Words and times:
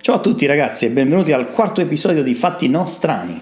Ciao 0.00 0.16
a 0.16 0.20
tutti 0.20 0.46
ragazzi 0.46 0.86
e 0.86 0.90
benvenuti 0.90 1.32
al 1.32 1.50
quarto 1.52 1.80
episodio 1.80 2.22
di 2.22 2.34
Fatti 2.34 2.68
No 2.68 2.86
Strani. 2.86 3.40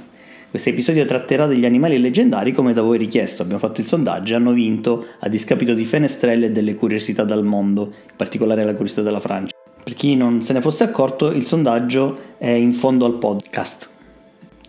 Questo 0.50 0.68
episodio 0.68 1.04
tratterà 1.04 1.46
degli 1.46 1.64
animali 1.64 1.98
leggendari 1.98 2.52
come 2.52 2.72
da 2.72 2.82
voi 2.82 2.98
richiesto. 2.98 3.42
Abbiamo 3.42 3.60
fatto 3.60 3.80
il 3.80 3.86
sondaggio 3.86 4.32
e 4.32 4.36
hanno 4.36 4.52
vinto 4.52 5.06
a 5.20 5.28
discapito 5.28 5.74
di 5.74 5.84
Fenestrelle 5.84 6.46
e 6.46 6.50
delle 6.50 6.74
curiosità 6.74 7.24
dal 7.24 7.44
mondo, 7.44 7.84
in 7.84 8.16
particolare 8.16 8.64
la 8.64 8.72
curiosità 8.72 9.02
della 9.02 9.20
Francia. 9.20 9.54
Per 9.82 9.94
chi 9.94 10.16
non 10.16 10.42
se 10.42 10.52
ne 10.52 10.60
fosse 10.60 10.84
accorto, 10.84 11.28
il 11.30 11.46
sondaggio 11.46 12.18
è 12.36 12.50
in 12.50 12.72
fondo 12.72 13.06
al 13.06 13.18
podcast. 13.18 13.88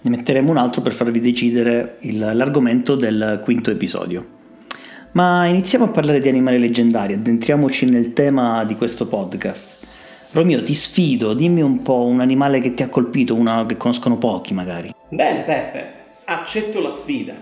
Ne 0.04 0.09
metteremo 0.09 0.49
un 0.49 0.57
altro 0.57 0.81
per 0.81 0.93
farvi 0.93 1.20
decidere 1.20 1.97
il, 2.02 2.18
l'argomento 2.18 2.95
del 2.95 3.41
quinto 3.43 3.70
episodio. 3.70 4.25
Ma 5.13 5.45
iniziamo 5.47 5.86
a 5.86 5.89
parlare 5.89 6.21
di 6.21 6.29
animali 6.29 6.57
leggendari, 6.57 7.13
addentriamoci 7.13 7.86
nel 7.89 8.13
tema 8.13 8.63
di 8.63 8.75
questo 8.75 9.07
podcast. 9.07 9.80
Romeo, 10.33 10.63
ti 10.63 10.75
sfido, 10.75 11.33
dimmi 11.33 11.61
un 11.61 11.81
po' 11.81 12.05
un 12.05 12.21
animale 12.21 12.61
che 12.61 12.73
ti 12.73 12.83
ha 12.83 12.87
colpito, 12.87 13.35
uno 13.35 13.65
che 13.65 13.75
conoscono 13.75 14.17
pochi 14.17 14.54
magari. 14.54 14.95
Bene 15.09 15.41
Peppe, 15.41 15.93
accetto 16.23 16.79
la 16.79 16.89
sfida. 16.89 17.33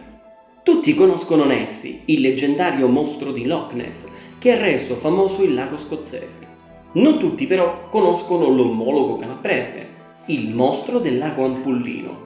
Tutti 0.64 0.96
conoscono 0.96 1.46
Nessie, 1.46 2.02
il 2.06 2.22
leggendario 2.22 2.88
mostro 2.88 3.32
di 3.32 3.46
Loch 3.46 3.74
Ness, 3.74 4.08
che 4.40 4.54
ha 4.54 4.60
reso 4.60 4.96
famoso 4.96 5.44
il 5.44 5.54
lago 5.54 5.78
scozzese. 5.78 6.48
Non 6.94 7.20
tutti 7.20 7.46
però 7.46 7.90
conoscono 7.90 8.50
l'omologo 8.50 9.18
calabrese, 9.18 9.88
il 10.26 10.50
mostro 10.56 10.98
del 10.98 11.20
lago 11.20 11.46
Ampullino, 11.46 12.18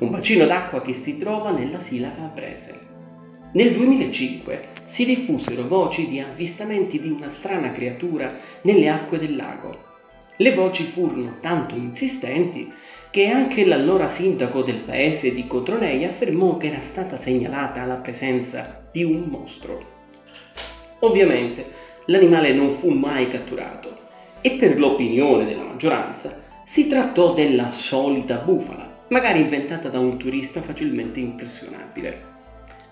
un 0.00 0.10
bacino 0.10 0.44
d'acqua 0.44 0.82
che 0.82 0.92
si 0.92 1.16
trova 1.16 1.52
nella 1.52 1.80
Sila 1.80 2.10
calabrese. 2.10 2.78
Nel 3.54 3.72
2005 3.72 4.68
si 4.84 5.06
diffusero 5.06 5.66
voci 5.66 6.06
di 6.06 6.20
avvistamenti 6.20 7.00
di 7.00 7.08
una 7.08 7.30
strana 7.30 7.72
creatura 7.72 8.30
nelle 8.60 8.90
acque 8.90 9.18
del 9.18 9.36
lago. 9.36 9.91
Le 10.42 10.50
voci 10.50 10.82
furono 10.82 11.36
tanto 11.40 11.76
insistenti 11.76 12.68
che 13.12 13.28
anche 13.28 13.64
l'allora 13.64 14.08
sindaco 14.08 14.62
del 14.62 14.80
paese 14.80 15.32
di 15.32 15.46
Cotronei 15.46 16.04
affermò 16.04 16.56
che 16.56 16.66
era 16.66 16.80
stata 16.80 17.16
segnalata 17.16 17.84
la 17.84 17.98
presenza 17.98 18.88
di 18.90 19.04
un 19.04 19.28
mostro. 19.28 19.86
Ovviamente 21.02 21.64
l'animale 22.06 22.52
non 22.52 22.70
fu 22.70 22.88
mai 22.88 23.28
catturato 23.28 23.96
e 24.40 24.50
per 24.50 24.80
l'opinione 24.80 25.44
della 25.44 25.62
maggioranza 25.62 26.36
si 26.64 26.88
trattò 26.88 27.32
della 27.32 27.70
solita 27.70 28.38
bufala, 28.38 29.04
magari 29.10 29.38
inventata 29.38 29.88
da 29.88 30.00
un 30.00 30.16
turista 30.16 30.60
facilmente 30.60 31.20
impressionabile. 31.20 32.18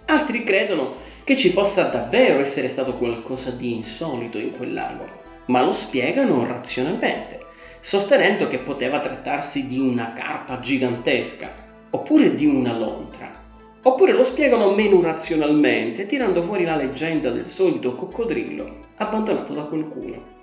Altri 0.04 0.44
credono 0.44 0.92
che 1.24 1.34
ci 1.34 1.50
possa 1.50 1.82
davvero 1.82 2.38
essere 2.38 2.68
stato 2.68 2.94
qualcosa 2.94 3.50
di 3.50 3.72
insolito 3.72 4.38
in 4.38 4.52
quel 4.52 4.72
lago, 4.72 5.19
ma 5.50 5.62
lo 5.62 5.72
spiegano 5.72 6.46
razionalmente 6.46 7.40
sostenendo 7.80 8.46
che 8.46 8.58
poteva 8.58 9.00
trattarsi 9.00 9.66
di 9.66 9.78
una 9.78 10.12
carpa 10.12 10.60
gigantesca, 10.60 11.52
oppure 11.90 12.34
di 12.34 12.46
una 12.46 12.76
lontra. 12.76 13.38
Oppure 13.82 14.12
lo 14.12 14.24
spiegano 14.24 14.74
meno 14.74 15.00
razionalmente, 15.00 16.04
tirando 16.04 16.42
fuori 16.42 16.64
la 16.64 16.76
leggenda 16.76 17.30
del 17.30 17.48
solito 17.48 17.94
coccodrillo 17.94 18.88
abbandonato 18.96 19.54
da 19.54 19.62
qualcuno. 19.62 20.38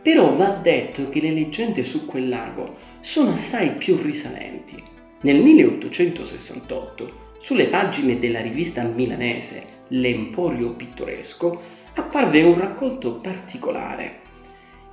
Però 0.00 0.34
va 0.34 0.48
detto 0.48 1.10
che 1.10 1.20
le 1.20 1.30
leggende 1.30 1.84
su 1.84 2.06
quel 2.06 2.30
lago 2.30 2.76
sono 3.00 3.32
assai 3.32 3.72
più 3.72 3.98
risalenti. 4.00 4.82
Nel 5.20 5.36
1868, 5.42 7.30
sulle 7.38 7.66
pagine 7.66 8.18
della 8.18 8.40
rivista 8.40 8.82
milanese 8.82 9.80
L'Emporio 9.88 10.70
Pittoresco, 10.70 11.60
apparve 11.94 12.42
un 12.42 12.58
raccolto 12.58 13.14
particolare 13.16 14.20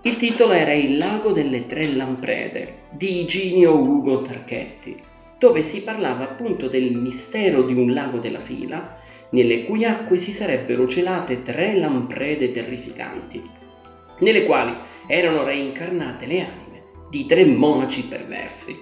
il 0.03 0.15
titolo 0.15 0.53
era 0.53 0.71
Il 0.71 0.97
lago 0.97 1.33
delle 1.33 1.67
tre 1.67 1.85
lamprede 1.93 2.83
di 2.89 3.19
Iginio 3.19 3.75
Ugo 3.75 4.21
Tarchetti, 4.21 4.97
dove 5.37 5.61
si 5.61 5.81
parlava 5.81 6.23
appunto 6.23 6.69
del 6.69 6.95
mistero 6.95 7.63
di 7.63 7.73
un 7.73 7.93
lago 7.93 8.17
della 8.17 8.39
Sila, 8.39 8.97
nelle 9.31 9.65
cui 9.65 9.83
acque 9.83 10.15
si 10.15 10.31
sarebbero 10.31 10.87
celate 10.87 11.43
tre 11.43 11.75
lamprede 11.75 12.53
terrificanti, 12.53 13.43
nelle 14.19 14.45
quali 14.45 14.73
erano 15.05 15.43
reincarnate 15.43 16.25
le 16.25 16.39
anime 16.39 16.83
di 17.09 17.25
tre 17.25 17.43
monaci 17.43 18.05
perversi. 18.05 18.79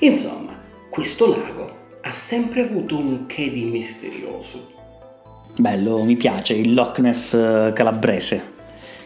Insomma, 0.00 0.62
questo 0.90 1.34
lago 1.34 1.76
ha 2.02 2.12
sempre 2.12 2.60
avuto 2.60 2.98
un 2.98 3.24
che 3.24 3.50
di 3.50 3.64
misterioso. 3.64 4.77
Bello, 5.58 6.04
mi 6.04 6.14
piace 6.14 6.54
il 6.54 6.72
Loch 6.72 7.00
Ness 7.00 7.34
eh, 7.34 7.72
calabrese 7.74 8.56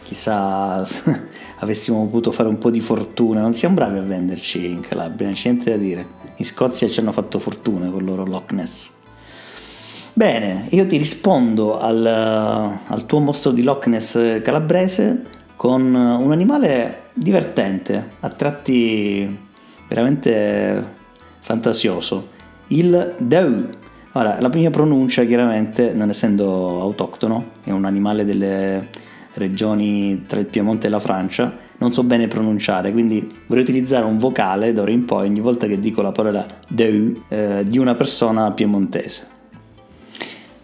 chissà 0.03 0.85
avessimo 1.59 2.05
potuto 2.05 2.31
fare 2.31 2.47
un 2.47 2.59
po' 2.59 2.69
di 2.69 2.79
fortuna. 2.79 3.41
Non 3.41 3.53
siamo 3.53 3.73
bravi 3.73 3.97
a 3.97 4.03
venderci 4.03 4.63
in 4.63 4.81
Calabria, 4.81 5.27
non 5.27 5.35
c'è 5.35 5.49
niente 5.49 5.71
da 5.71 5.77
dire. 5.77 6.07
In 6.35 6.45
Scozia 6.45 6.87
ci 6.87 6.99
hanno 6.99 7.11
fatto 7.11 7.39
fortuna 7.39 7.89
con 7.89 7.99
il 7.99 8.05
loro 8.05 8.23
Loch 8.23 8.51
Ness. 8.51 8.91
Bene, 10.13 10.67
io 10.69 10.85
ti 10.85 10.97
rispondo 10.97 11.79
al, 11.79 12.05
al 12.05 13.05
tuo 13.07 13.19
mostro 13.19 13.49
di 13.49 13.63
Loch 13.63 13.87
Ness 13.87 14.41
calabrese 14.43 15.25
con 15.55 15.81
un 15.81 16.31
animale 16.31 17.05
divertente, 17.13 18.11
a 18.19 18.29
tratti 18.29 19.39
veramente 19.87 20.87
fantasioso, 21.39 22.29
il 22.67 23.15
Deu. 23.17 23.81
Ora, 24.15 24.39
la 24.39 24.49
mia 24.49 24.69
pronuncia 24.69 25.23
chiaramente, 25.23 25.91
non 25.91 26.09
essendo 26.09 26.79
autoctono, 26.81 27.53
è 27.63 27.71
un 27.71 27.83
animale 27.83 28.25
delle 28.25 28.89
regioni 29.33 30.25
tra 30.27 30.39
il 30.39 30.45
Piemonte 30.45 30.85
e 30.85 30.89
la 30.91 30.99
Francia, 30.99 31.57
non 31.77 31.93
so 31.93 32.03
bene 32.03 32.27
pronunciare, 32.27 32.91
quindi 32.91 33.27
vorrei 33.47 33.63
utilizzare 33.63 34.05
un 34.05 34.19
vocale 34.19 34.71
d'ora 34.71 34.91
in 34.91 35.05
poi 35.05 35.27
ogni 35.27 35.39
volta 35.39 35.65
che 35.65 35.79
dico 35.79 36.03
la 36.03 36.11
parola 36.11 36.45
deu 36.67 37.23
eh, 37.27 37.63
di 37.65 37.79
una 37.79 37.95
persona 37.95 38.51
piemontese. 38.51 39.27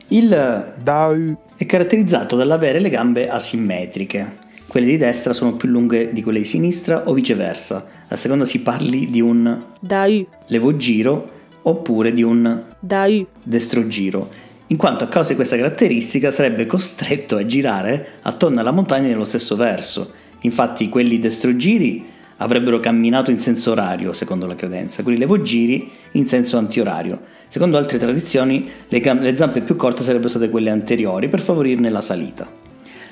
Il 0.10 0.74
dau 0.84 1.38
è 1.56 1.66
caratterizzato 1.66 2.36
dall'avere 2.36 2.80
le 2.80 2.90
gambe 2.90 3.28
asimmetriche. 3.30 4.48
Quelle 4.68 4.86
di 4.86 4.98
destra 4.98 5.34
sono 5.34 5.54
più 5.54 5.70
lunghe 5.70 6.14
di 6.14 6.22
quelle 6.22 6.40
di 6.40 6.46
sinistra 6.46 7.10
o 7.10 7.14
viceversa, 7.14 7.88
a 8.08 8.16
seconda 8.16 8.46
si 8.46 8.62
parli 8.62 9.10
di 9.10 9.22
un 9.22 9.60
dau 9.80 10.28
levogiro 10.46 11.38
oppure 11.64 12.14
di 12.14 12.22
un 12.22 12.69
dau 12.80 13.26
destrogiro 13.44 14.48
in 14.72 14.78
quanto 14.78 15.04
a 15.04 15.08
causa 15.08 15.30
di 15.30 15.36
questa 15.36 15.56
caratteristica 15.56 16.30
sarebbe 16.30 16.68
costretto 16.68 17.36
a 17.38 17.46
girare 17.46 18.06
attorno 18.22 18.60
alla 18.60 18.72
montagna 18.72 19.08
nello 19.08 19.26
stesso 19.26 19.56
verso. 19.56 20.14
Infatti 20.42 20.90
quelli 20.90 21.18
destrogiri 21.18 22.06
avrebbero 22.38 22.80
camminato 22.80 23.32
in 23.32 23.40
senso 23.40 23.72
orario, 23.72 24.14
secondo 24.14 24.46
la 24.46 24.54
credenza, 24.54 25.02
quelli 25.02 25.18
levogiri 25.18 25.90
in 26.12 26.28
senso 26.28 26.58
antiorario. 26.58 27.20
Secondo 27.48 27.78
altre 27.78 27.98
tradizioni, 27.98 28.70
le, 28.88 29.00
gam- 29.00 29.22
le 29.22 29.36
zampe 29.36 29.62
più 29.62 29.76
corte 29.76 30.04
sarebbero 30.04 30.30
state 30.30 30.52
quelle 30.52 30.70
anteriori 30.70 31.30
per 31.30 31.42
favorirne 31.42 31.90
la 31.90 32.02
salita. 32.02 32.69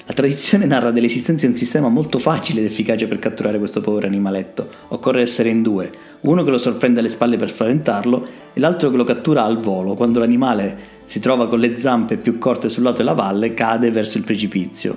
La 0.07 0.13
tradizione 0.13 0.65
narra 0.65 0.91
dell'esistenza 0.91 1.45
di 1.45 1.51
un 1.51 1.57
sistema 1.57 1.89
molto 1.89 2.17
facile 2.17 2.61
ed 2.61 2.67
efficace 2.67 3.07
per 3.07 3.19
catturare 3.19 3.57
questo 3.57 3.81
povero 3.81 4.07
animaletto. 4.07 4.69
Occorre 4.87 5.19
essere 5.19 5.49
in 5.49 5.61
due, 5.61 5.91
uno 6.21 6.45
che 6.45 6.49
lo 6.49 6.57
sorprende 6.57 7.01
alle 7.01 7.09
spalle 7.09 7.35
per 7.35 7.49
spaventarlo 7.49 8.25
e 8.53 8.59
l'altro 8.61 8.89
che 8.89 8.95
lo 8.95 9.03
cattura 9.03 9.43
al 9.43 9.59
volo, 9.59 9.95
quando 9.95 10.19
l'animale 10.19 10.77
si 11.03 11.19
trova 11.19 11.49
con 11.49 11.59
le 11.59 11.77
zampe 11.77 12.15
più 12.15 12.37
corte 12.37 12.69
sul 12.69 12.83
lato 12.83 12.99
della 12.99 13.11
valle, 13.11 13.53
cade 13.53 13.91
verso 13.91 14.17
il 14.17 14.23
precipizio. 14.23 14.95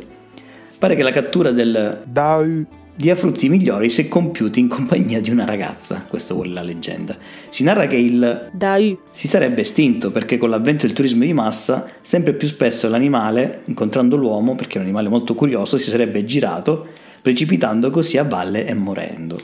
Pare 0.78 0.94
che 0.94 1.02
la 1.02 1.10
cattura 1.10 1.50
del 1.50 2.02
Dau 2.04 2.64
dia 3.00 3.14
frutti 3.14 3.48
migliori 3.48 3.88
se 3.88 4.08
compiuti 4.08 4.60
in 4.60 4.68
compagnia 4.68 5.22
di 5.22 5.30
una 5.30 5.46
ragazza, 5.46 6.04
questo 6.06 6.34
vuole 6.34 6.50
la 6.50 6.60
leggenda. 6.60 7.16
Si 7.48 7.64
narra 7.64 7.86
che 7.86 7.96
il 7.96 8.50
Dai 8.52 8.98
si 9.10 9.26
sarebbe 9.26 9.62
estinto 9.62 10.12
perché 10.12 10.36
con 10.36 10.50
l'avvento 10.50 10.84
del 10.84 10.94
turismo 10.94 11.24
di 11.24 11.32
massa, 11.32 11.88
sempre 12.02 12.34
più 12.34 12.46
spesso 12.46 12.90
l'animale, 12.90 13.62
incontrando 13.64 14.16
l'uomo, 14.16 14.54
perché 14.54 14.74
è 14.74 14.80
un 14.80 14.84
animale 14.84 15.08
molto 15.08 15.34
curioso, 15.34 15.78
si 15.78 15.88
sarebbe 15.88 16.26
girato, 16.26 16.86
precipitando 17.22 17.88
così 17.88 18.18
a 18.18 18.24
valle 18.24 18.66
e 18.66 18.74
morendo. 18.74 19.36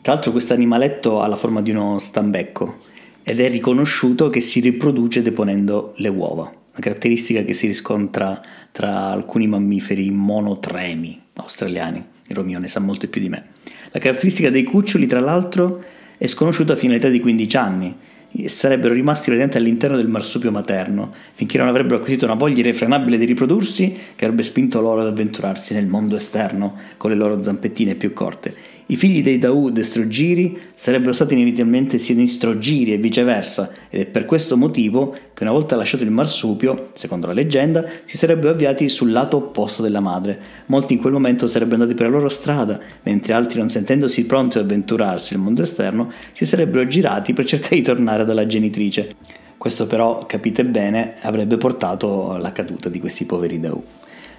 Tra 0.00 0.14
l'altro 0.14 0.30
questo 0.30 0.54
animaletto 0.54 1.20
ha 1.20 1.26
la 1.26 1.36
forma 1.36 1.60
di 1.60 1.72
uno 1.72 1.98
stambecco 1.98 2.76
ed 3.22 3.40
è 3.40 3.50
riconosciuto 3.50 4.30
che 4.30 4.40
si 4.40 4.60
riproduce 4.60 5.20
deponendo 5.20 5.92
le 5.96 6.08
uova, 6.08 6.44
una 6.44 6.80
caratteristica 6.80 7.42
che 7.42 7.52
si 7.52 7.66
riscontra 7.66 8.40
tra 8.72 9.10
alcuni 9.10 9.46
mammiferi 9.46 10.10
monotremi 10.10 11.20
australiani. 11.34 12.14
Il 12.28 12.36
Romeo 12.36 12.58
ne 12.58 12.68
sa 12.68 12.80
molto 12.80 13.06
più 13.08 13.20
di 13.20 13.28
me. 13.28 13.44
La 13.92 14.00
caratteristica 14.00 14.50
dei 14.50 14.64
cuccioli, 14.64 15.06
tra 15.06 15.20
l'altro, 15.20 15.82
è 16.18 16.26
sconosciuta 16.26 16.76
fino 16.76 16.92
all'età 16.92 17.08
di 17.08 17.20
15 17.20 17.56
anni 17.56 17.96
sarebbero 18.44 18.92
rimasti 18.92 19.30
praticamente 19.30 19.58
all'interno 19.58 19.96
del 19.96 20.08
marsupio 20.08 20.50
materno, 20.50 21.12
finché 21.32 21.56
non 21.56 21.68
avrebbero 21.68 21.96
acquisito 21.96 22.26
una 22.26 22.34
voglia 22.34 22.60
irrefrenabile 22.60 23.16
di 23.16 23.24
riprodursi 23.24 23.96
che 24.14 24.24
avrebbe 24.24 24.42
spinto 24.42 24.80
loro 24.80 25.00
ad 25.00 25.06
avventurarsi 25.06 25.72
nel 25.74 25.86
mondo 25.86 26.16
esterno 26.16 26.76
con 26.96 27.10
le 27.10 27.16
loro 27.16 27.42
zampettine 27.42 27.94
più 27.94 28.12
corte. 28.12 28.54
I 28.88 28.94
figli 28.94 29.20
dei 29.20 29.40
Daud 29.40 29.80
Strogiri 29.80 30.56
sarebbero 30.72 31.12
stati 31.12 31.34
inevitabilmente 31.34 31.98
sinistrogiri 31.98 32.92
e 32.92 32.98
viceversa, 32.98 33.72
ed 33.90 34.02
è 34.02 34.06
per 34.06 34.26
questo 34.26 34.56
motivo 34.56 35.12
che 35.34 35.42
una 35.42 35.50
volta 35.50 35.74
lasciato 35.74 36.04
il 36.04 36.12
marsupio, 36.12 36.90
secondo 36.94 37.26
la 37.26 37.32
leggenda, 37.32 37.84
si 38.04 38.16
sarebbero 38.16 38.50
avviati 38.50 38.88
sul 38.88 39.10
lato 39.10 39.38
opposto 39.38 39.82
della 39.82 39.98
madre. 39.98 40.38
Molti 40.66 40.92
in 40.92 41.00
quel 41.00 41.12
momento 41.12 41.48
sarebbero 41.48 41.82
andati 41.82 41.98
per 41.98 42.06
la 42.06 42.16
loro 42.16 42.28
strada, 42.28 42.78
mentre 43.02 43.32
altri, 43.32 43.58
non 43.58 43.70
sentendosi 43.70 44.24
pronti 44.24 44.58
ad 44.58 44.64
avventurarsi 44.64 45.34
nel 45.34 45.42
mondo 45.42 45.62
esterno, 45.62 46.12
si 46.30 46.46
sarebbero 46.46 46.86
girati 46.86 47.32
per 47.32 47.44
cercare 47.44 47.74
di 47.74 47.82
tornare 47.82 48.24
dalla 48.24 48.46
genitrice. 48.46 49.16
Questo 49.58 49.88
però, 49.88 50.26
capite 50.26 50.64
bene, 50.64 51.14
avrebbe 51.22 51.56
portato 51.56 52.30
alla 52.30 52.52
caduta 52.52 52.88
di 52.88 53.00
questi 53.00 53.24
poveri 53.24 53.58
Daud. 53.58 53.82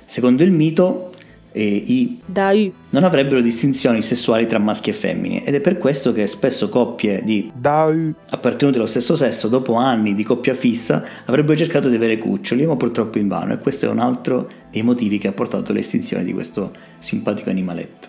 Secondo 0.05 0.43
il 0.43 0.51
mito, 0.51 1.11
e 1.57 1.83
i 1.87 2.19
Dai. 2.23 2.71
non 2.91 3.03
avrebbero 3.03 3.41
distinzioni 3.41 4.03
sessuali 4.03 4.45
tra 4.45 4.59
maschi 4.59 4.91
e 4.91 4.93
femmine 4.93 5.43
ed 5.43 5.55
è 5.55 5.59
per 5.59 5.79
questo 5.79 6.13
che 6.13 6.27
spesso 6.27 6.69
coppie 6.69 7.23
di 7.23 7.51
Dai. 7.53 8.13
appartenuti 8.29 8.77
allo 8.77 8.85
stesso 8.85 9.15
sesso 9.15 9.47
dopo 9.47 9.73
anni 9.73 10.13
di 10.13 10.23
coppia 10.23 10.53
fissa 10.53 11.03
avrebbero 11.25 11.57
cercato 11.57 11.89
di 11.89 11.95
avere 11.95 12.19
cuccioli 12.19 12.67
ma 12.67 12.75
purtroppo 12.75 13.17
invano 13.17 13.53
e 13.53 13.57
questo 13.57 13.87
è 13.87 13.89
un 13.89 13.97
altro 13.97 14.47
dei 14.69 14.83
motivi 14.83 15.17
che 15.17 15.29
ha 15.29 15.33
portato 15.33 15.71
all'estinzione 15.71 16.23
di 16.23 16.31
questo 16.31 16.71
simpatico 16.99 17.49
animaletto. 17.49 18.07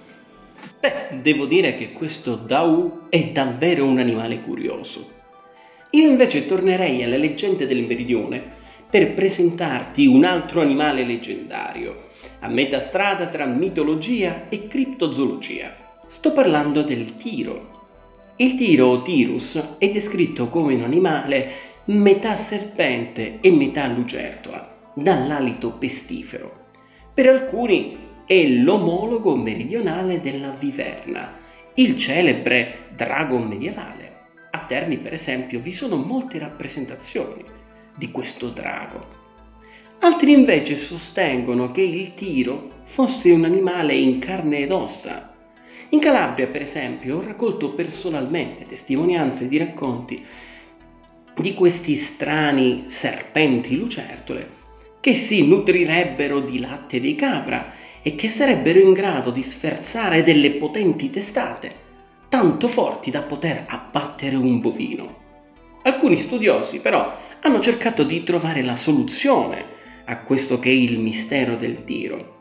Beh, 0.80 1.20
devo 1.22 1.46
dire 1.46 1.74
che 1.74 1.92
questo 1.92 2.36
Dau 2.36 3.06
è 3.08 3.30
davvero 3.32 3.86
un 3.86 3.98
animale 3.98 4.42
curioso. 4.42 5.08
Io 5.92 6.06
invece 6.06 6.46
tornerei 6.46 7.02
alle 7.02 7.16
leggende 7.16 7.66
del 7.66 7.84
meridione 7.84 8.42
per 8.90 9.14
presentarti 9.14 10.06
un 10.06 10.24
altro 10.24 10.60
animale 10.60 11.04
leggendario 11.04 12.07
a 12.40 12.48
metà 12.48 12.80
strada 12.80 13.26
tra 13.26 13.46
mitologia 13.46 14.48
e 14.48 14.68
criptozoologia. 14.68 15.74
Sto 16.06 16.32
parlando 16.32 16.82
del 16.82 17.16
tiro. 17.16 17.76
Il 18.36 18.54
tiro 18.54 18.86
o 18.86 19.02
tirus 19.02 19.60
è 19.78 19.90
descritto 19.90 20.48
come 20.48 20.74
un 20.74 20.82
animale 20.82 21.50
metà 21.86 22.36
serpente 22.36 23.40
e 23.40 23.50
metà 23.50 23.86
lucertola, 23.86 24.92
dall'alito 24.94 25.72
pestifero. 25.72 26.66
Per 27.12 27.26
alcuni 27.26 27.96
è 28.26 28.46
l'omologo 28.46 29.34
meridionale 29.36 30.20
della 30.20 30.50
viverna, 30.50 31.34
il 31.74 31.96
celebre 31.96 32.86
drago 32.94 33.38
medievale. 33.38 34.26
A 34.50 34.60
Terni, 34.66 34.98
per 34.98 35.14
esempio, 35.14 35.60
vi 35.60 35.72
sono 35.72 35.96
molte 35.96 36.38
rappresentazioni 36.38 37.42
di 37.96 38.10
questo 38.10 38.48
drago. 38.48 39.17
Altri 40.00 40.32
invece 40.32 40.76
sostengono 40.76 41.72
che 41.72 41.82
il 41.82 42.14
tiro 42.14 42.82
fosse 42.84 43.32
un 43.32 43.44
animale 43.44 43.94
in 43.94 44.20
carne 44.20 44.60
ed 44.60 44.70
ossa. 44.70 45.34
In 45.90 45.98
Calabria, 45.98 46.46
per 46.46 46.62
esempio, 46.62 47.16
ho 47.16 47.22
raccolto 47.22 47.72
personalmente 47.72 48.64
testimonianze 48.64 49.48
di 49.48 49.58
racconti 49.58 50.24
di 51.40 51.54
questi 51.54 51.96
strani 51.96 52.84
serpenti 52.86 53.76
lucertole 53.76 54.56
che 55.00 55.14
si 55.14 55.46
nutrirebbero 55.46 56.40
di 56.40 56.60
latte 56.60 57.00
di 57.00 57.14
capra 57.14 57.72
e 58.02 58.14
che 58.14 58.28
sarebbero 58.28 58.78
in 58.78 58.92
grado 58.92 59.30
di 59.30 59.42
sferzare 59.42 60.22
delle 60.22 60.52
potenti 60.52 61.10
testate, 61.10 61.74
tanto 62.28 62.68
forti 62.68 63.10
da 63.10 63.22
poter 63.22 63.64
abbattere 63.66 64.36
un 64.36 64.60
bovino. 64.60 65.16
Alcuni 65.82 66.16
studiosi 66.16 66.80
però 66.80 67.16
hanno 67.40 67.60
cercato 67.60 68.04
di 68.04 68.22
trovare 68.22 68.62
la 68.62 68.76
soluzione 68.76 69.76
a 70.08 70.18
questo 70.22 70.58
che 70.58 70.70
è 70.70 70.72
il 70.72 70.98
mistero 70.98 71.56
del 71.56 71.84
tiro 71.84 72.36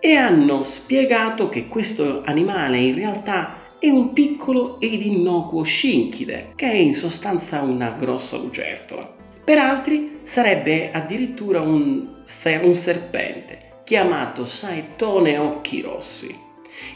e 0.00 0.16
hanno 0.16 0.62
spiegato 0.62 1.48
che 1.48 1.66
questo 1.66 2.22
animale 2.24 2.78
in 2.78 2.94
realtà 2.94 3.62
è 3.78 3.88
un 3.88 4.12
piccolo 4.12 4.80
ed 4.80 5.02
innocuo 5.02 5.62
scinchide, 5.62 6.52
che 6.56 6.70
è 6.70 6.74
in 6.74 6.94
sostanza 6.94 7.62
una 7.62 7.90
grossa 7.90 8.36
lucertola. 8.36 9.14
Per 9.44 9.58
altri 9.58 10.20
sarebbe 10.24 10.90
addirittura 10.90 11.60
un, 11.60 12.22
un 12.62 12.74
serpente, 12.74 13.80
chiamato 13.84 14.44
Saetone 14.44 15.38
Occhi 15.38 15.80
Rossi. 15.80 16.34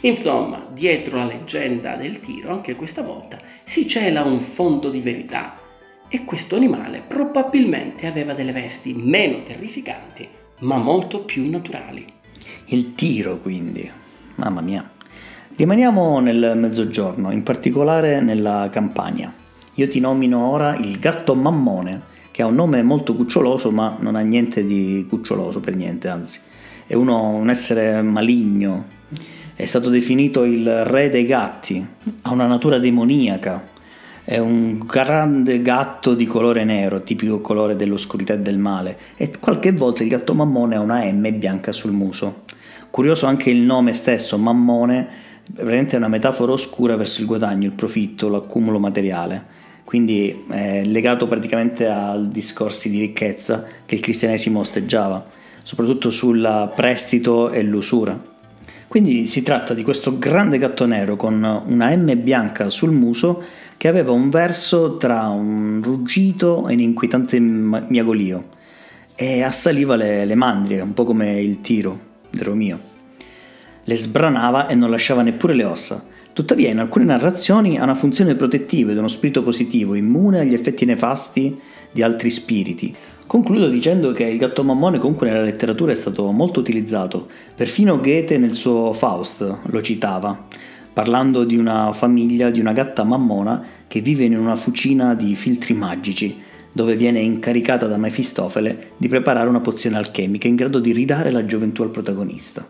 Insomma, 0.01 0.67
dietro 0.71 1.17
la 1.17 1.25
leggenda 1.25 1.95
del 1.95 2.19
tiro, 2.19 2.51
anche 2.51 2.75
questa 2.75 3.01
volta, 3.01 3.39
si 3.63 3.87
cela 3.87 4.23
un 4.23 4.39
fondo 4.39 4.89
di 4.89 5.01
verità 5.01 5.58
e 6.09 6.25
questo 6.25 6.55
animale 6.55 7.03
probabilmente 7.07 8.07
aveva 8.07 8.33
delle 8.33 8.51
vesti 8.51 8.93
meno 8.93 9.43
terrificanti, 9.43 10.27
ma 10.59 10.77
molto 10.77 11.23
più 11.23 11.49
naturali. 11.49 12.05
Il 12.65 12.95
tiro, 12.95 13.37
quindi. 13.37 13.89
Mamma 14.35 14.61
mia. 14.61 14.89
Rimaniamo 15.55 16.19
nel 16.19 16.53
mezzogiorno, 16.55 17.31
in 17.31 17.43
particolare 17.43 18.21
nella 18.21 18.69
Campania. 18.71 19.31
Io 19.75 19.87
ti 19.87 19.99
nomino 19.99 20.49
ora 20.49 20.75
il 20.75 20.97
gatto 20.99 21.35
mammone, 21.35 22.01
che 22.31 22.41
ha 22.41 22.47
un 22.47 22.55
nome 22.55 22.81
molto 22.81 23.13
cuccioloso, 23.13 23.69
ma 23.69 23.97
non 23.99 24.15
ha 24.15 24.21
niente 24.21 24.65
di 24.65 25.05
cuccioloso 25.07 25.59
per 25.59 25.75
niente, 25.75 26.07
anzi. 26.07 26.39
È 26.87 26.95
uno, 26.95 27.29
un 27.29 27.49
essere 27.49 28.01
maligno. 28.01 28.85
È 29.53 29.65
stato 29.65 29.89
definito 29.89 30.43
il 30.45 30.85
re 30.85 31.09
dei 31.09 31.25
gatti, 31.25 31.85
ha 32.21 32.31
una 32.31 32.47
natura 32.47 32.79
demoniaca, 32.79 33.68
è 34.29 34.37
un 34.37 34.77
grande 34.85 35.59
gatto 35.63 36.13
di 36.13 36.27
colore 36.27 36.63
nero, 36.63 37.01
tipico 37.01 37.41
colore 37.41 37.75
dell'oscurità 37.75 38.35
e 38.35 38.39
del 38.41 38.59
male, 38.59 38.95
e 39.17 39.31
qualche 39.39 39.71
volta 39.71 40.03
il 40.03 40.09
gatto 40.09 40.35
mammone 40.35 40.75
ha 40.75 40.81
una 40.81 41.03
M 41.11 41.27
bianca 41.39 41.71
sul 41.71 41.93
muso. 41.93 42.43
Curioso 42.91 43.25
anche 43.25 43.49
il 43.49 43.61
nome 43.61 43.91
stesso, 43.91 44.37
mammone, 44.37 45.07
veramente 45.53 45.95
è 45.95 45.97
una 45.97 46.09
metafora 46.09 46.51
oscura 46.51 46.95
verso 46.95 47.21
il 47.21 47.25
guadagno, 47.25 47.65
il 47.65 47.71
profitto, 47.71 48.29
l'accumulo 48.29 48.77
materiale. 48.77 49.43
Quindi 49.83 50.45
è 50.47 50.83
legato 50.85 51.25
praticamente 51.25 51.87
ai 51.87 52.29
discorsi 52.29 52.91
di 52.91 52.99
ricchezza 52.99 53.65
che 53.83 53.95
il 53.95 54.01
cristianesimo 54.01 54.59
osteggiava, 54.59 55.25
soprattutto 55.63 56.11
sul 56.11 56.71
prestito 56.75 57.49
e 57.49 57.63
l'usura. 57.63 58.28
Quindi 58.89 59.27
si 59.27 59.43
tratta 59.43 59.75
di 59.75 59.83
questo 59.83 60.17
grande 60.17 60.57
gatto 60.57 60.87
nero 60.87 61.15
con 61.15 61.35
una 61.67 61.95
M 61.95 62.11
bianca 62.23 62.71
sul 62.71 62.89
muso 62.89 63.43
che 63.77 63.87
aveva 63.87 64.13
un 64.13 64.31
verso 64.31 64.97
tra 64.97 65.27
un 65.27 65.79
ruggito 65.83 66.67
e 66.67 66.73
un 66.73 66.79
inquietante 66.79 67.39
miagolio 67.39 68.47
e 69.13 69.43
assaliva 69.43 69.95
le, 69.95 70.25
le 70.25 70.33
mandrie, 70.33 70.81
un 70.81 70.95
po' 70.95 71.03
come 71.03 71.39
il 71.39 71.61
tiro 71.61 71.99
del 72.31 72.41
Romeo. 72.41 72.79
Le 73.83 73.95
sbranava 73.95 74.67
e 74.67 74.73
non 74.73 74.89
lasciava 74.89 75.21
neppure 75.21 75.53
le 75.53 75.65
ossa. 75.65 76.03
Tuttavia, 76.33 76.71
in 76.71 76.79
alcune 76.79 77.05
narrazioni 77.05 77.77
ha 77.77 77.83
una 77.83 77.93
funzione 77.93 78.33
protettiva 78.33 78.89
ed 78.89 78.97
uno 78.97 79.07
spirito 79.07 79.43
positivo, 79.43 79.93
immune 79.93 80.39
agli 80.39 80.55
effetti 80.55 80.85
nefasti 80.85 81.59
di 81.91 82.01
altri 82.01 82.31
spiriti, 82.31 82.95
Concludo 83.29 83.69
dicendo 83.69 84.11
che 84.11 84.23
il 84.23 84.39
gatto 84.39 84.63
mammone 84.63 84.97
comunque 84.97 85.27
nella 85.27 85.43
letteratura 85.43 85.91
è 85.91 85.95
stato 85.95 86.31
molto 86.31 86.61
utilizzato, 86.61 87.29
perfino 87.53 87.99
Goethe 87.99 88.39
nel 88.39 88.53
suo 88.53 88.91
Faust 88.91 89.59
lo 89.65 89.81
citava, 89.83 90.47
parlando 90.91 91.43
di 91.43 91.55
una 91.55 91.93
famiglia 91.93 92.49
di 92.49 92.59
una 92.59 92.71
gatta 92.71 93.03
mammona 93.03 93.63
che 93.87 93.99
vive 94.01 94.23
in 94.23 94.35
una 94.35 94.55
fucina 94.55 95.13
di 95.13 95.35
filtri 95.35 95.75
magici, 95.75 96.41
dove 96.71 96.95
viene 96.95 97.19
incaricata 97.19 97.85
da 97.85 97.97
Mefistofele 97.97 98.93
di 98.97 99.07
preparare 99.07 99.47
una 99.47 99.61
pozione 99.61 99.97
alchemica 99.97 100.47
in 100.47 100.55
grado 100.55 100.79
di 100.79 100.91
ridare 100.91 101.29
la 101.29 101.45
gioventù 101.45 101.83
al 101.83 101.91
protagonista. 101.91 102.67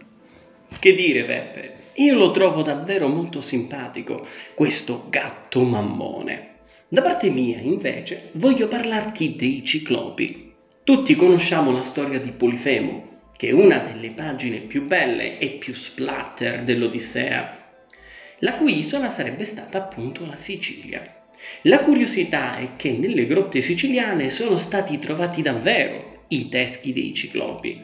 Che 0.78 0.94
dire, 0.94 1.24
Peppe? 1.24 1.74
Io 2.02 2.18
lo 2.18 2.32
trovo 2.32 2.64
davvero 2.64 3.08
molto 3.08 3.40
simpatico, 3.40 4.28
questo 4.56 5.06
gatto 5.10 5.64
mammone. 5.64 6.48
Da 6.90 7.02
parte 7.02 7.30
mia, 7.30 7.60
invece, 7.62 8.32
voglio 8.34 8.68
parlarti 8.68 9.38
dei 9.38 9.64
ciclopi. 9.64 10.48
Tutti 10.90 11.16
conosciamo 11.16 11.72
la 11.72 11.84
storia 11.84 12.20
di 12.20 12.32
Polifemo, 12.32 13.28
che 13.38 13.50
è 13.50 13.52
una 13.52 13.78
delle 13.78 14.10
pagine 14.10 14.58
più 14.58 14.88
belle 14.88 15.38
e 15.38 15.50
più 15.50 15.72
splatter 15.72 16.64
dell'Odissea, 16.64 17.76
la 18.40 18.54
cui 18.56 18.80
isola 18.80 19.12
sarebbe 19.12 19.46
stata 19.46 19.78
appunto 19.78 20.26
la 20.26 20.36
Sicilia. 20.36 21.28
La 21.62 21.82
curiosità 21.82 22.58
è 22.58 22.70
che 22.76 22.94
nelle 22.94 23.28
grotte 23.28 23.62
siciliane 23.62 24.32
sono 24.32 24.58
stati 24.58 24.98
trovati 24.98 25.44
davvero 25.44 26.24
i 26.30 26.50
teschi 26.50 26.92
dei 26.92 27.14
ciclopi, 27.14 27.84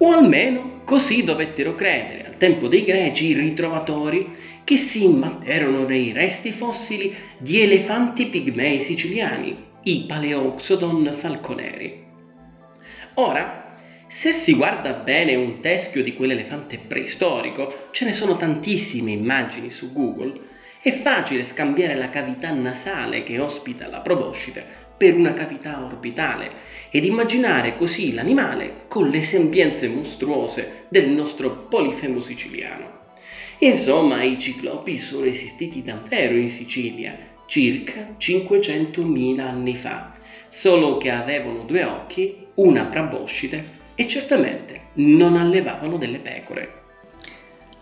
o 0.00 0.12
almeno 0.12 0.82
così 0.84 1.24
dovettero 1.24 1.74
credere 1.74 2.26
al 2.26 2.36
tempo 2.36 2.68
dei 2.68 2.84
greci 2.84 3.28
i 3.28 3.32
ritrovatori 3.32 4.28
che 4.64 4.76
si 4.76 5.04
imbatterono 5.04 5.86
nei 5.86 6.12
resti 6.12 6.52
fossili 6.52 7.10
di 7.38 7.62
elefanti 7.62 8.26
pigmei 8.26 8.80
siciliani, 8.80 9.56
i 9.84 10.04
Paleoxodon 10.06 11.10
falconeri. 11.16 12.03
Ora, 13.16 13.76
se 14.08 14.32
si 14.32 14.54
guarda 14.54 14.92
bene 14.92 15.36
un 15.36 15.60
teschio 15.60 16.02
di 16.02 16.14
quell'elefante 16.14 16.78
preistorico, 16.78 17.88
ce 17.92 18.04
ne 18.04 18.12
sono 18.12 18.36
tantissime 18.36 19.12
immagini 19.12 19.70
su 19.70 19.92
Google, 19.92 20.40
è 20.82 20.90
facile 20.90 21.44
scambiare 21.44 21.94
la 21.94 22.10
cavità 22.10 22.50
nasale 22.50 23.22
che 23.22 23.38
ospita 23.38 23.88
la 23.88 24.00
proboscide 24.00 24.66
per 24.96 25.14
una 25.14 25.32
cavità 25.32 25.84
orbitale 25.84 26.50
ed 26.90 27.04
immaginare 27.04 27.76
così 27.76 28.12
l'animale 28.12 28.84
con 28.88 29.08
le 29.08 29.22
sembianze 29.22 29.86
mostruose 29.88 30.86
del 30.88 31.08
nostro 31.08 31.66
polifemo 31.68 32.18
siciliano. 32.18 33.12
Insomma, 33.60 34.22
i 34.22 34.38
ciclopi 34.40 34.98
sono 34.98 35.26
esistiti 35.26 35.82
davvero 35.82 36.34
in 36.34 36.50
Sicilia, 36.50 37.16
circa 37.46 38.16
500.000 38.18 39.38
anni 39.38 39.76
fa, 39.76 40.10
solo 40.48 40.96
che 40.96 41.10
avevano 41.10 41.62
due 41.62 41.84
occhi, 41.84 42.43
una 42.54 42.84
proboscide 42.84 43.82
e 43.94 44.06
certamente 44.06 44.80
non 44.94 45.36
allevavano 45.36 45.96
delle 45.96 46.18
pecore. 46.18 46.82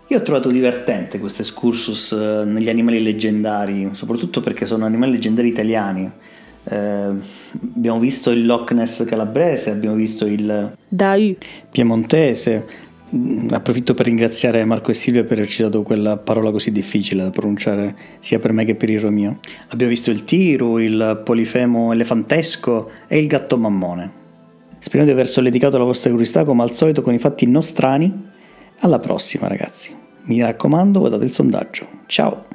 Io 0.07 0.17
ho 0.17 0.21
trovato 0.21 0.49
divertente 0.49 1.17
questo 1.17 1.41
excursus 1.41 2.11
eh, 2.11 2.43
negli 2.45 2.69
animali 2.69 3.01
leggendari, 3.01 3.89
soprattutto 3.93 4.41
perché 4.41 4.65
sono 4.65 4.85
animali 4.85 5.13
leggendari 5.13 5.47
italiani. 5.47 6.11
Eh, 6.65 6.75
abbiamo 7.75 7.99
visto 7.99 8.29
il 8.29 8.45
Loch 8.45 8.71
Ness 8.73 9.05
calabrese, 9.05 9.71
abbiamo 9.71 9.95
visto 9.95 10.25
il 10.25 10.75
Dai. 10.87 11.37
piemontese. 11.71 12.91
Mm, 13.15 13.49
approfitto 13.51 13.93
per 13.93 14.05
ringraziare 14.05 14.65
Marco 14.65 14.91
e 14.91 14.93
Silvia 14.93 15.23
per 15.23 15.37
aver 15.37 15.49
citato 15.49 15.83
quella 15.83 16.17
parola 16.17 16.51
così 16.51 16.71
difficile 16.71 17.23
da 17.23 17.29
pronunciare 17.29 17.95
sia 18.19 18.39
per 18.39 18.51
me 18.51 18.65
che 18.65 18.75
per 18.75 18.89
il 18.89 18.99
Romeo. 18.99 19.39
Abbiamo 19.69 19.91
visto 19.91 20.11
il 20.11 20.25
tiru, 20.25 20.79
il 20.79 21.21
polifemo 21.23 21.91
elefantesco 21.93 22.89
e 23.07 23.17
il 23.17 23.27
gatto 23.27 23.57
mammone. 23.57 24.22
Speriamo 24.83 25.05
di 25.05 25.17
aver 25.17 25.29
solleticato 25.31 25.77
la 25.77 25.85
vostra 25.85 26.09
curiosità 26.09 26.43
come 26.43 26.61
al 26.61 26.73
solito 26.73 27.01
con 27.01 27.13
i 27.13 27.17
fatti 27.17 27.47
nostrani. 27.47 28.31
Alla 28.79 28.99
prossima 28.99 29.47
ragazzi. 29.47 29.95
Mi 30.23 30.41
raccomando, 30.41 30.99
votate 30.99 31.23
il 31.23 31.31
sondaggio. 31.31 31.87
Ciao! 32.05 32.52